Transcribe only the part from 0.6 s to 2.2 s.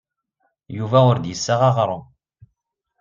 Yuba ur d-yessaɣ aɣrum.